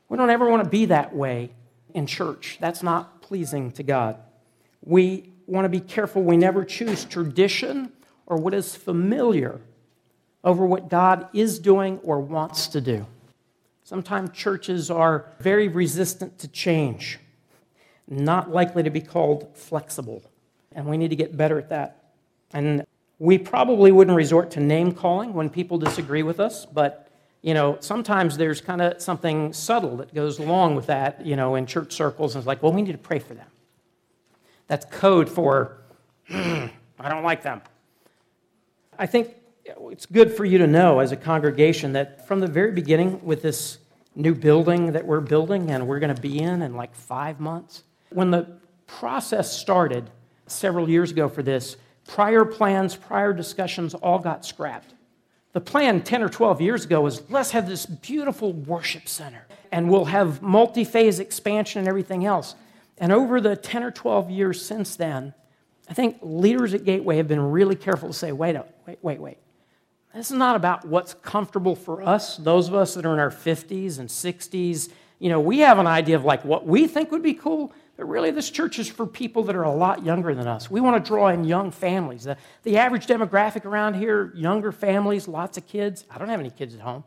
[0.09, 1.51] We don't ever want to be that way
[1.93, 2.57] in church.
[2.59, 4.17] That's not pleasing to God.
[4.81, 7.91] We want to be careful we never choose tradition
[8.27, 9.59] or what is familiar
[10.43, 13.05] over what God is doing or wants to do.
[13.83, 17.19] Sometimes churches are very resistant to change
[18.07, 20.23] not likely to be called flexible.
[20.71, 22.11] And we need to get better at that.
[22.53, 22.85] And
[23.19, 27.03] we probably wouldn't resort to name calling when people disagree with us, but
[27.41, 31.55] you know, sometimes there's kind of something subtle that goes along with that, you know,
[31.55, 33.47] in church circles, and it's like, well, we need to pray for them.
[34.67, 35.77] That's code for,
[36.29, 37.61] I don't like them.
[38.99, 42.71] I think it's good for you to know as a congregation that from the very
[42.71, 43.77] beginning, with this
[44.15, 47.83] new building that we're building and we're going to be in in like five months,
[48.09, 48.47] when the
[48.87, 50.09] process started
[50.47, 54.93] several years ago for this, prior plans, prior discussions all got scrapped.
[55.53, 59.89] The plan 10 or 12 years ago was let's have this beautiful worship center and
[59.89, 62.55] we'll have multi phase expansion and everything else.
[62.97, 65.33] And over the 10 or 12 years since then,
[65.89, 69.19] I think leaders at Gateway have been really careful to say, wait, up, wait, wait,
[69.19, 69.37] wait.
[70.13, 73.29] This is not about what's comfortable for us, those of us that are in our
[73.29, 74.89] 50s and 60s.
[75.19, 78.05] You know, we have an idea of like what we think would be cool, but
[78.05, 80.69] really, this church is for people that are a lot younger than us.
[80.69, 82.23] We want to draw in young families.
[82.25, 86.05] The, the average demographic around here, younger families, lots of kids.
[86.09, 87.03] I don't have any kids at home.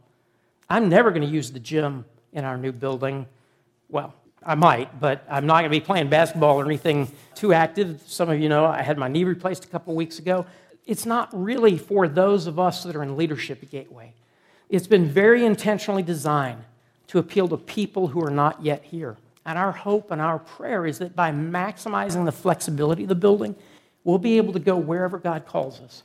[0.68, 3.26] I'm never going to use the gym in our new building.
[3.88, 8.02] Well, I might, but I'm not going to be playing basketball or anything too active.
[8.06, 10.46] Some of you know I had my knee replaced a couple weeks ago.
[10.86, 14.14] It's not really for those of us that are in leadership at Gateway.
[14.70, 16.64] It's been very intentionally designed
[17.08, 19.16] to appeal to people who are not yet here.
[19.44, 23.56] And our hope and our prayer is that by maximizing the flexibility of the building,
[24.04, 26.02] we'll be able to go wherever God calls us.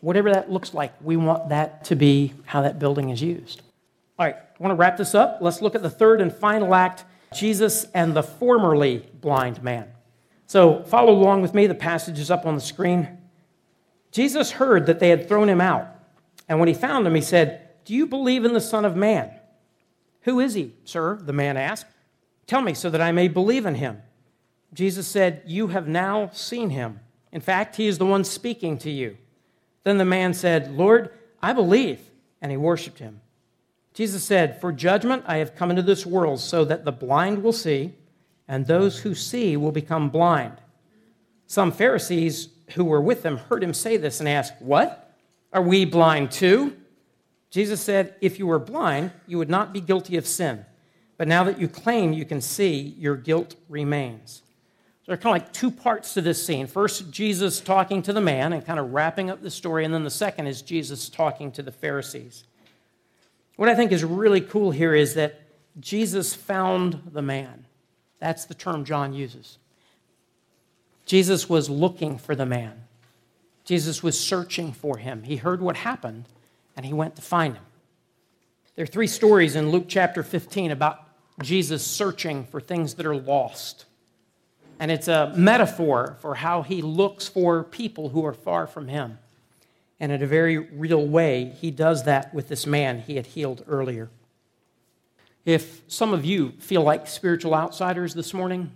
[0.00, 3.62] Whatever that looks like, we want that to be how that building is used.
[4.18, 5.38] All right, I want to wrap this up.
[5.40, 7.04] Let's look at the third and final act
[7.36, 9.88] Jesus and the formerly blind man.
[10.46, 11.66] So follow along with me.
[11.66, 13.18] The passage is up on the screen.
[14.12, 15.88] Jesus heard that they had thrown him out.
[16.48, 19.30] And when he found him, he said, Do you believe in the Son of Man?
[20.22, 21.16] Who is he, sir?
[21.16, 21.86] The man asked.
[22.46, 24.02] Tell me so that I may believe in him.
[24.72, 27.00] Jesus said, You have now seen him.
[27.32, 29.16] In fact, he is the one speaking to you.
[29.84, 31.10] Then the man said, Lord,
[31.42, 32.00] I believe.
[32.40, 33.20] And he worshiped him.
[33.96, 37.54] Jesus said, For judgment I have come into this world so that the blind will
[37.54, 37.94] see,
[38.46, 40.52] and those who see will become blind.
[41.46, 45.16] Some Pharisees who were with him heard him say this and asked, What?
[45.50, 46.76] Are we blind too?
[47.48, 50.66] Jesus said, If you were blind, you would not be guilty of sin.
[51.16, 54.42] But now that you claim you can see, your guilt remains.
[55.04, 56.66] So there are kind of like two parts to this scene.
[56.66, 60.04] First, Jesus talking to the man and kind of wrapping up the story, and then
[60.04, 62.44] the second is Jesus talking to the Pharisees.
[63.56, 65.40] What I think is really cool here is that
[65.80, 67.66] Jesus found the man.
[68.18, 69.58] That's the term John uses.
[71.04, 72.84] Jesus was looking for the man.
[73.64, 75.22] Jesus was searching for him.
[75.22, 76.26] He heard what happened
[76.76, 77.64] and he went to find him.
[78.74, 81.02] There are three stories in Luke chapter 15 about
[81.42, 83.86] Jesus searching for things that are lost.
[84.78, 89.18] And it's a metaphor for how he looks for people who are far from him.
[89.98, 93.64] And in a very real way, he does that with this man he had healed
[93.66, 94.10] earlier.
[95.44, 98.72] If some of you feel like spiritual outsiders this morning,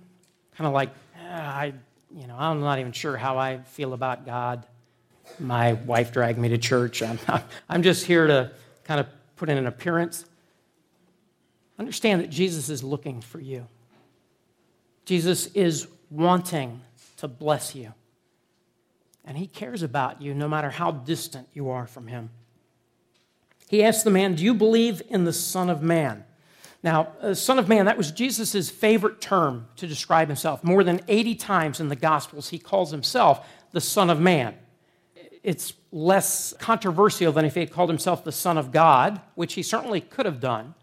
[0.57, 1.75] kind of like, ah, I,
[2.15, 4.65] you know, I'm not even sure how I feel about God.
[5.39, 7.03] My wife dragged me to church.
[7.03, 7.19] I'm,
[7.69, 8.53] I'm just here to
[8.85, 9.07] kind of
[9.37, 10.25] put in an appearance.
[11.79, 13.67] Understand that Jesus is looking for you.
[15.05, 16.81] Jesus is wanting
[17.17, 17.93] to bless you.
[19.25, 22.31] And he cares about you no matter how distant you are from him.
[23.69, 26.25] He asked the man, Do you believe in the Son of Man?
[26.83, 30.65] Now, uh, Son of Man, that was Jesus' favorite term to describe himself.
[30.65, 34.55] More than 80 times in the Gospels, he calls himself the Son of Man.
[35.43, 39.63] It's less controversial than if he had called himself the Son of God, which he
[39.63, 40.75] certainly could have done.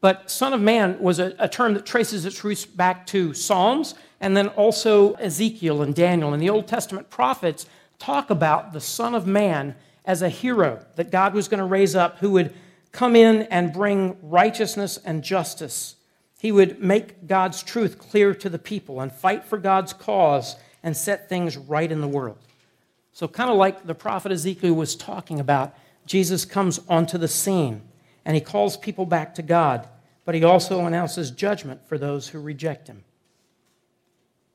[0.00, 3.94] But Son of Man was a, a term that traces its roots back to Psalms
[4.22, 6.32] and then also Ezekiel and Daniel.
[6.32, 7.66] And the Old Testament prophets
[7.98, 11.96] talk about the Son of Man as a hero that God was going to raise
[11.96, 12.54] up who would
[12.92, 15.96] come in and bring righteousness and justice.
[16.38, 20.96] He would make God's truth clear to the people and fight for God's cause and
[20.96, 22.38] set things right in the world.
[23.12, 25.74] So, kind of like the prophet Ezekiel was talking about,
[26.06, 27.82] Jesus comes onto the scene
[28.24, 29.88] and he calls people back to God,
[30.24, 33.04] but he also announces judgment for those who reject him.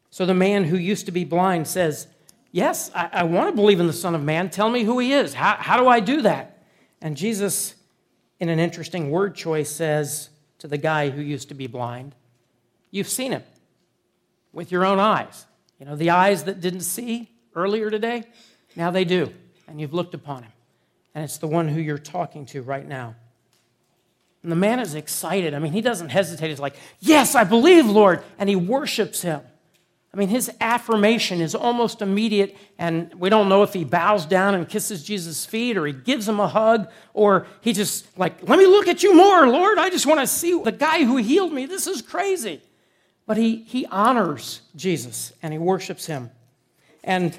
[0.10, 2.08] So, the man who used to be blind says,
[2.52, 4.50] Yes, I, I want to believe in the Son of Man.
[4.50, 5.34] Tell me who he is.
[5.34, 6.64] How, how do I do that?
[7.02, 7.76] And Jesus
[8.40, 12.16] in an interesting word choice, says to the guy who used to be blind,
[12.90, 13.44] You've seen him
[14.54, 15.46] with your own eyes.
[15.78, 18.24] You know, the eyes that didn't see earlier today,
[18.76, 19.34] now they do.
[19.68, 20.52] And you've looked upon him.
[21.14, 23.16] And it's the one who you're talking to right now.
[24.42, 25.54] And the man is excited.
[25.54, 26.50] I mean, he doesn't hesitate.
[26.50, 28.24] He's like, Yes, I believe, Lord.
[28.40, 29.42] And he worships him.
[30.18, 34.56] I mean, his affirmation is almost immediate, and we don't know if he bows down
[34.56, 38.58] and kisses Jesus' feet or he gives him a hug or he just, like, let
[38.58, 39.78] me look at you more, Lord.
[39.78, 41.68] I just want to see the guy who healed me.
[41.68, 42.64] This is crazy.
[43.28, 46.32] But he, he honors Jesus and he worships him.
[47.04, 47.38] And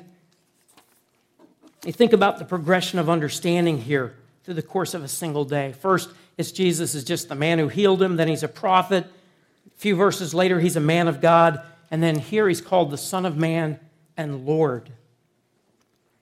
[1.84, 4.14] you think about the progression of understanding here
[4.44, 5.72] through the course of a single day.
[5.72, 9.04] First, it's Jesus is just the man who healed him, then he's a prophet.
[9.04, 11.60] A few verses later, he's a man of God.
[11.90, 13.80] And then here he's called the Son of Man
[14.16, 14.90] and Lord.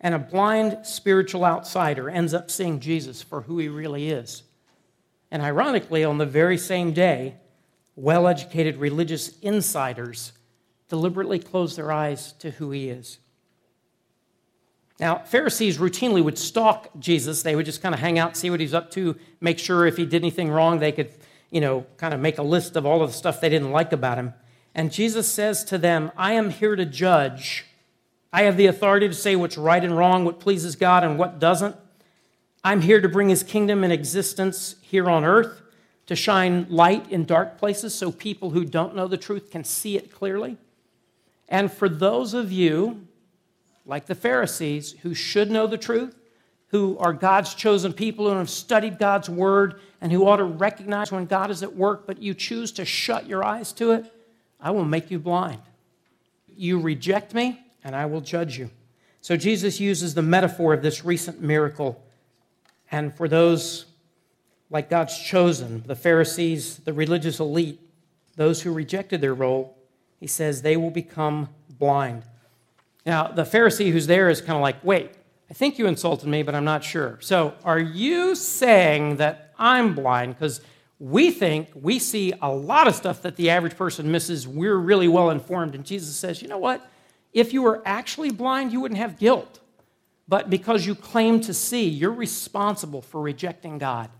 [0.00, 4.42] And a blind spiritual outsider ends up seeing Jesus for who he really is.
[5.30, 7.34] And ironically, on the very same day,
[7.96, 10.32] well educated religious insiders
[10.88, 13.18] deliberately close their eyes to who he is.
[15.00, 17.42] Now, Pharisees routinely would stalk Jesus.
[17.42, 19.96] They would just kind of hang out, see what he's up to, make sure if
[19.96, 21.10] he did anything wrong, they could,
[21.50, 23.92] you know, kind of make a list of all of the stuff they didn't like
[23.92, 24.32] about him.
[24.76, 27.64] And Jesus says to them, I am here to judge.
[28.30, 31.38] I have the authority to say what's right and wrong, what pleases God and what
[31.38, 31.74] doesn't.
[32.62, 35.62] I'm here to bring his kingdom in existence here on earth,
[36.08, 39.96] to shine light in dark places so people who don't know the truth can see
[39.96, 40.58] it clearly.
[41.48, 43.06] And for those of you,
[43.86, 46.14] like the Pharisees, who should know the truth,
[46.68, 51.10] who are God's chosen people, who have studied God's word, and who ought to recognize
[51.10, 54.12] when God is at work, but you choose to shut your eyes to it,
[54.66, 55.60] I will make you blind.
[56.48, 58.68] You reject me, and I will judge you.
[59.20, 62.02] So Jesus uses the metaphor of this recent miracle.
[62.90, 63.86] And for those
[64.68, 67.78] like God's chosen, the Pharisees, the religious elite,
[68.34, 69.78] those who rejected their role,
[70.18, 71.48] he says they will become
[71.78, 72.24] blind.
[73.06, 75.12] Now, the Pharisee who's there is kind of like, wait,
[75.48, 77.18] I think you insulted me, but I'm not sure.
[77.20, 80.34] So, are you saying that I'm blind?
[80.34, 80.60] Because
[80.98, 84.48] we think we see a lot of stuff that the average person misses.
[84.48, 85.74] We're really well informed.
[85.74, 86.88] And Jesus says, you know what?
[87.32, 89.60] If you were actually blind, you wouldn't have guilt.
[90.28, 94.10] But because you claim to see, you're responsible for rejecting God.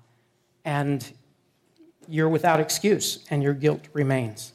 [0.65, 1.05] And
[2.09, 4.53] you're without excuse, and your guilt remains.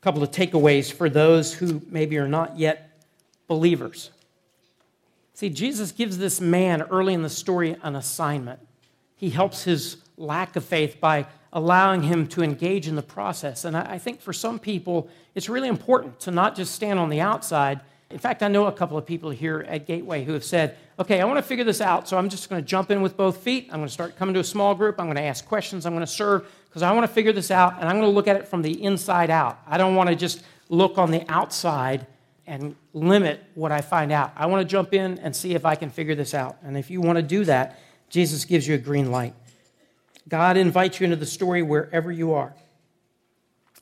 [0.00, 3.00] A couple of takeaways for those who maybe are not yet
[3.46, 4.10] believers.
[5.34, 8.60] See, Jesus gives this man early in the story an assignment.
[9.16, 13.64] He helps his lack of faith by allowing him to engage in the process.
[13.64, 17.20] And I think for some people, it's really important to not just stand on the
[17.20, 17.80] outside.
[18.10, 21.20] In fact, I know a couple of people here at Gateway who have said, okay,
[21.20, 23.38] I want to figure this out, so I'm just going to jump in with both
[23.38, 23.68] feet.
[23.70, 24.98] I'm going to start coming to a small group.
[24.98, 25.86] I'm going to ask questions.
[25.86, 28.14] I'm going to serve because I want to figure this out, and I'm going to
[28.14, 29.58] look at it from the inside out.
[29.66, 32.06] I don't want to just look on the outside
[32.46, 34.32] and limit what I find out.
[34.36, 36.56] I want to jump in and see if I can figure this out.
[36.62, 37.78] And if you want to do that,
[38.08, 39.34] Jesus gives you a green light.
[40.28, 42.54] God invites you into the story wherever you are.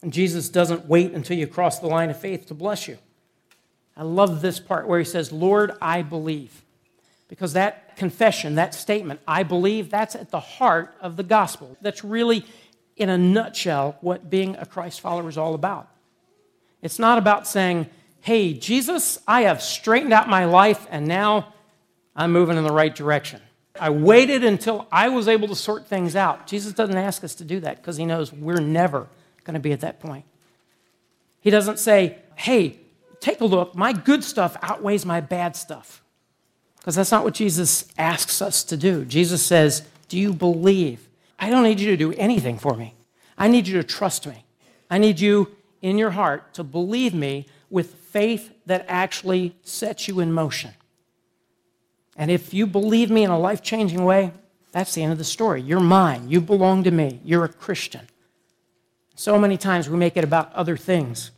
[0.02, 2.98] And Jesus doesn't wait until you cross the line of faith to bless you.
[3.96, 6.64] I love this part where he says, Lord, I believe.
[7.28, 11.76] Because that confession, that statement, I believe, that's at the heart of the gospel.
[11.80, 12.44] That's really
[12.96, 15.88] in a nutshell, what being a Christ follower is all about.
[16.82, 17.88] It's not about saying,
[18.20, 21.54] hey, Jesus, I have straightened out my life and now
[22.16, 23.40] I'm moving in the right direction.
[23.80, 26.46] I waited until I was able to sort things out.
[26.46, 29.08] Jesus doesn't ask us to do that because he knows we're never
[29.44, 30.24] going to be at that point.
[31.40, 32.78] He doesn't say, hey,
[33.20, 36.02] take a look, my good stuff outweighs my bad stuff.
[36.76, 39.04] Because that's not what Jesus asks us to do.
[39.04, 41.08] Jesus says, Do you believe?
[41.38, 42.94] I don't need you to do anything for me.
[43.36, 44.44] I need you to trust me.
[44.90, 50.20] I need you in your heart to believe me with faith that actually sets you
[50.20, 50.72] in motion.
[52.16, 54.32] And if you believe me in a life changing way,
[54.72, 55.62] that's the end of the story.
[55.62, 56.28] You're mine.
[56.28, 57.20] You belong to me.
[57.24, 58.06] You're a Christian.
[59.14, 61.30] So many times we make it about other things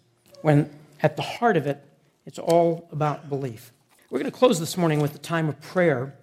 [0.43, 0.71] when
[1.03, 1.85] at the heart of it,
[2.27, 3.73] it's all about belief.
[4.11, 6.15] We're going to close this morning with a time of prayer.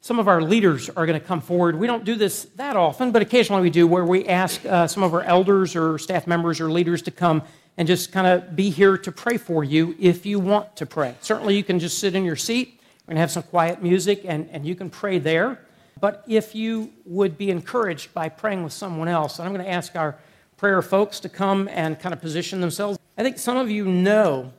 [0.00, 1.76] Some of our leaders are going to come forward.
[1.76, 5.02] We don't do this that often, but occasionally we do, where we ask uh, some
[5.02, 7.42] of our elders or staff members or leaders to come
[7.76, 11.14] and just kind of be here to pray for you if you want to pray.
[11.20, 12.75] Certainly, you can just sit in your seat.
[13.06, 15.60] We're going to have some quiet music, and, and you can pray there.
[16.00, 19.70] But if you would be encouraged by praying with someone else, and I'm going to
[19.70, 20.16] ask our
[20.56, 22.98] prayer folks to come and kind of position themselves.
[23.16, 24.52] I think some of you know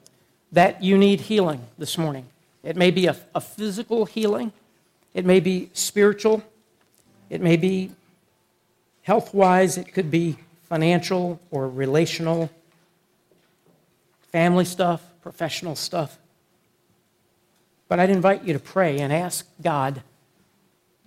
[0.51, 2.25] that you need healing this morning.
[2.63, 4.51] It may be a, a physical healing,
[5.13, 6.43] it may be spiritual,
[7.29, 7.91] it may be
[9.01, 12.49] health wise, it could be financial or relational,
[14.31, 16.17] family stuff, professional stuff.
[17.87, 20.01] But I'd invite you to pray and ask God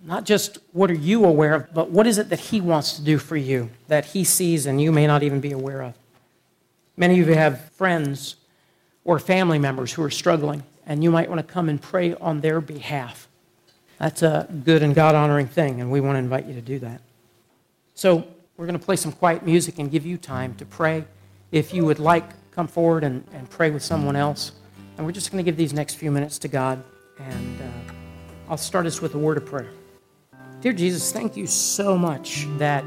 [0.03, 3.03] not just what are you aware of, but what is it that He wants to
[3.03, 5.93] do for you that He sees and you may not even be aware of.
[6.97, 8.35] Many of you have friends
[9.03, 12.41] or family members who are struggling, and you might want to come and pray on
[12.41, 13.27] their behalf.
[13.97, 16.79] That's a good and God honoring thing, and we want to invite you to do
[16.79, 17.01] that.
[17.93, 18.27] So,
[18.57, 21.05] we're going to play some quiet music and give you time to pray.
[21.51, 24.51] If you would like, come forward and, and pray with someone else.
[25.01, 26.83] And we're just going to give these next few minutes to God,
[27.17, 27.93] and uh,
[28.47, 29.71] I'll start us with a word of prayer.
[30.61, 32.85] Dear Jesus, thank you so much that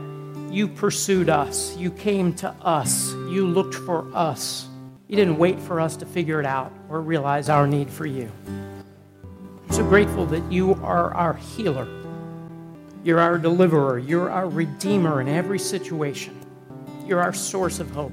[0.49, 1.77] you pursued us.
[1.77, 3.11] You came to us.
[3.29, 4.69] You looked for us.
[5.09, 8.31] You didn't wait for us to figure it out or realize our need for you.
[8.47, 11.89] I'm so grateful that you are our healer.
[13.03, 13.99] You're our deliverer.
[13.99, 16.41] You're our redeemer in every situation.
[17.05, 18.13] You're our source of hope.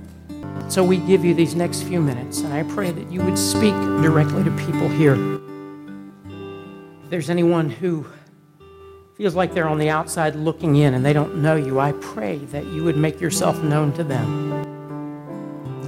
[0.69, 3.73] So we give you these next few minutes, and I pray that you would speak
[4.01, 5.15] directly to people here.
[7.03, 8.05] If there's anyone who
[9.15, 12.37] feels like they're on the outside looking in and they don't know you, I pray
[12.37, 14.63] that you would make yourself known to them.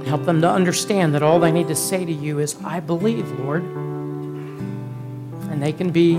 [0.04, 3.26] Help them to understand that all they need to say to you is, I believe,
[3.40, 3.62] Lord.
[5.50, 6.16] And they can be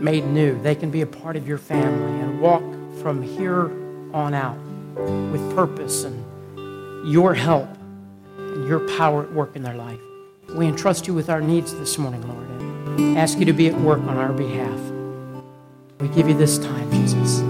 [0.00, 0.58] made new.
[0.62, 2.62] They can be a part of your family and walk
[3.02, 3.70] from here
[4.14, 4.56] on out
[5.30, 6.24] with purpose and
[7.04, 7.68] your help
[8.36, 10.00] and your power at work in their life.
[10.54, 13.78] We entrust you with our needs this morning, Lord, and ask you to be at
[13.80, 14.80] work on our behalf.
[16.00, 17.40] We give you this time, Jesus.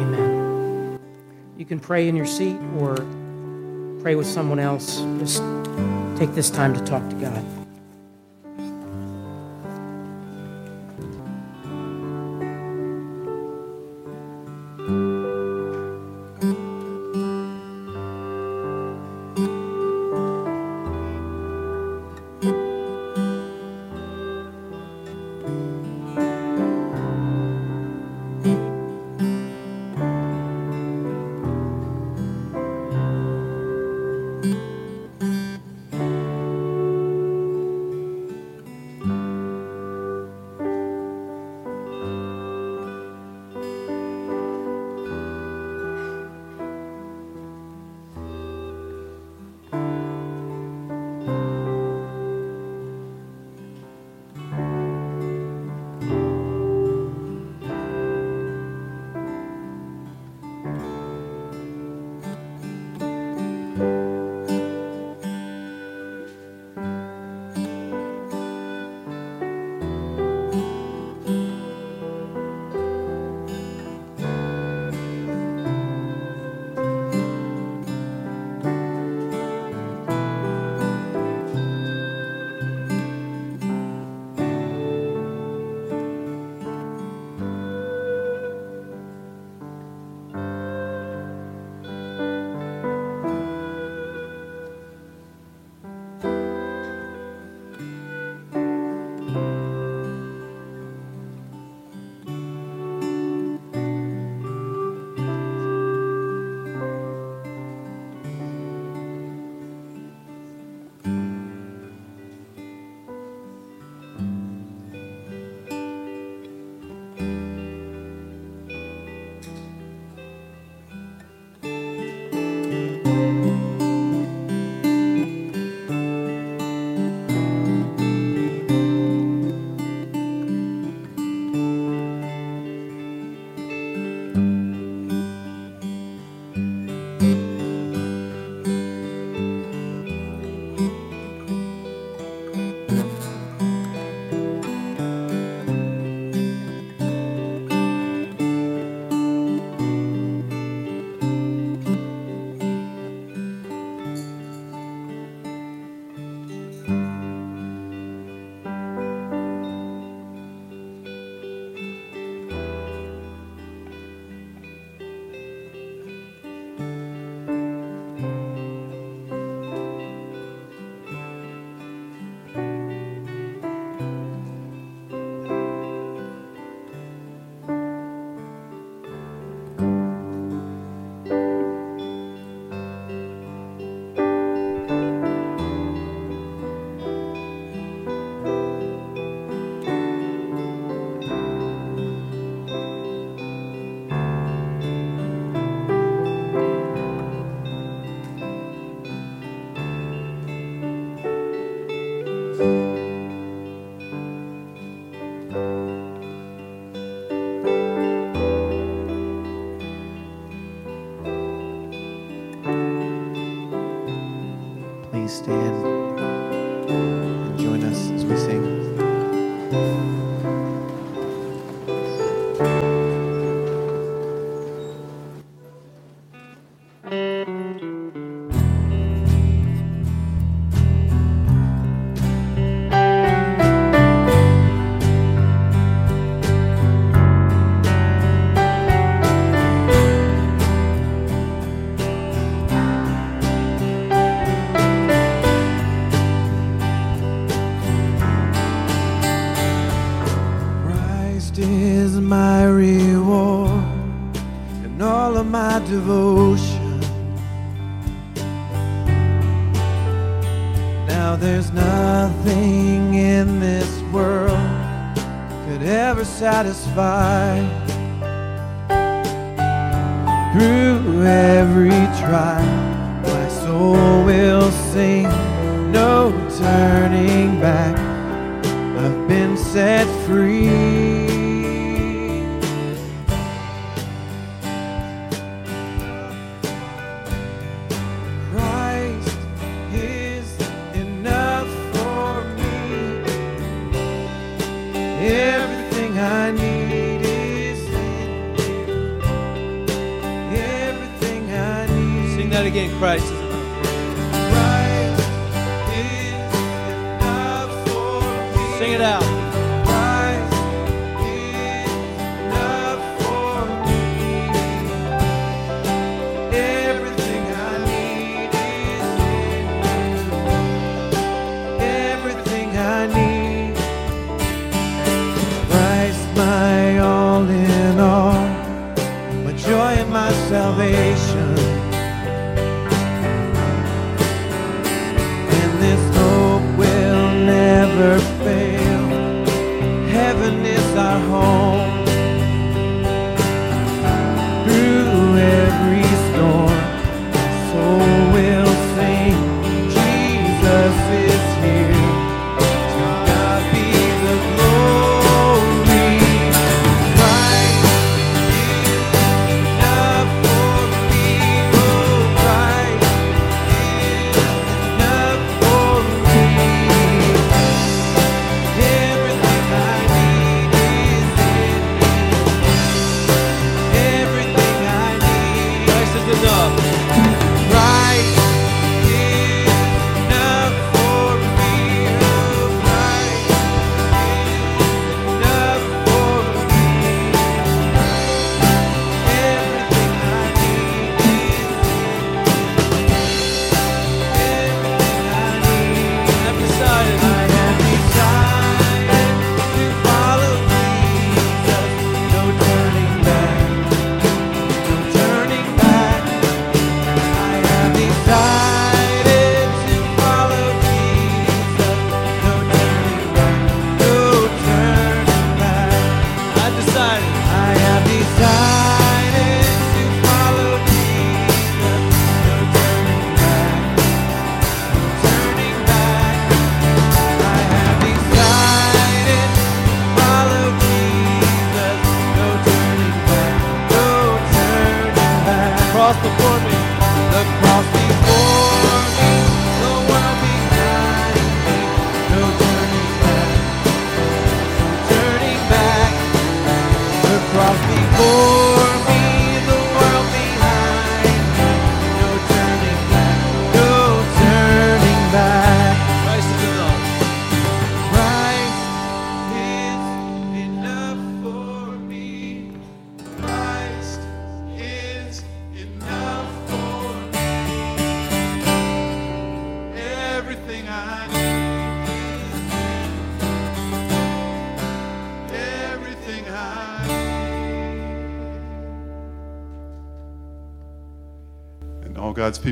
[0.00, 0.98] Amen.
[1.56, 2.96] You can pray in your seat or
[4.00, 5.00] pray with someone else.
[5.18, 5.42] Just
[6.18, 7.67] take this time to talk to God.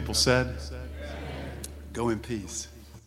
[0.01, 0.55] People said,
[1.95, 2.69] Go in peace.